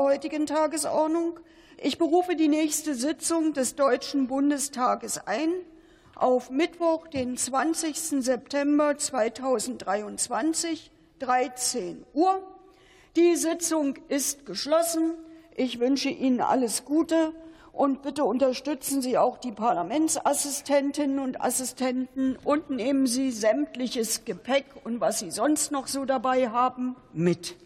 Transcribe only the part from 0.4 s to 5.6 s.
Tagesordnung. Ich berufe die nächste Sitzung des Deutschen Bundestages ein